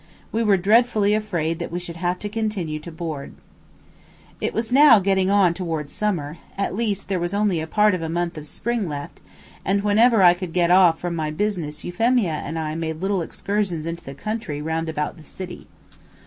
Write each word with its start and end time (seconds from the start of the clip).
We 0.31 0.41
were 0.41 0.57
dreadfully 0.57 1.13
afraid 1.13 1.59
that 1.59 1.71
we 1.71 1.77
should 1.79 1.97
have 1.97 2.17
to 2.21 2.27
continue 2.27 2.79
to 2.79 2.91
board. 2.91 3.33
It 4.41 4.51
was 4.51 4.73
now 4.73 4.97
getting 4.97 5.29
on 5.29 5.53
toward 5.53 5.91
summer, 5.91 6.39
at 6.57 6.73
least 6.73 7.07
there 7.07 7.19
was 7.19 7.35
only 7.35 7.59
a 7.61 7.67
part 7.67 7.93
of 7.93 8.01
a 8.01 8.09
month 8.09 8.35
of 8.35 8.47
spring 8.47 8.89
left, 8.89 9.19
and 9.63 9.83
whenever 9.83 10.23
I 10.23 10.33
could 10.33 10.53
get 10.53 10.71
off 10.71 10.99
from 10.99 11.15
my 11.15 11.29
business 11.29 11.83
Euphemia 11.83 12.41
and 12.43 12.57
I 12.57 12.73
made 12.73 12.99
little 12.99 13.21
excursions 13.21 13.85
into 13.85 14.03
the 14.03 14.15
country 14.15 14.59
round 14.59 14.89
about 14.89 15.17
the 15.17 15.23
city. 15.23 15.67